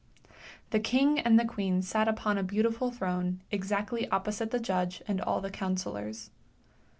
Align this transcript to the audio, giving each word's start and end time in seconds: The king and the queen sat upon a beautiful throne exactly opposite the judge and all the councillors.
The 0.71 0.79
king 0.79 1.19
and 1.19 1.39
the 1.39 1.45
queen 1.45 1.83
sat 1.83 2.07
upon 2.07 2.39
a 2.39 2.43
beautiful 2.43 2.89
throne 2.89 3.41
exactly 3.51 4.09
opposite 4.09 4.49
the 4.49 4.59
judge 4.59 5.03
and 5.07 5.21
all 5.21 5.41
the 5.41 5.51
councillors. 5.51 6.31